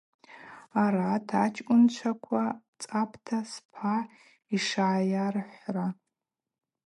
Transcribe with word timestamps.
Арат 0.83 1.27
ачкӏвынчваква 1.43 2.45
цапӏта 2.81 3.39
спа 3.51 3.95
йшйархӏвхра. 4.55 5.87